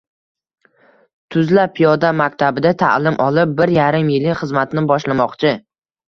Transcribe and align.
Tuzla 1.35 1.65
piyoda 1.75 2.11
maktabida 2.21 2.73
ta'lim 2.81 3.19
olib, 3.27 3.53
bir 3.61 3.75
yarim 3.77 4.11
yillik 4.17 4.43
xizmatini 4.43 4.85
boshlamoqchi. 4.95 5.55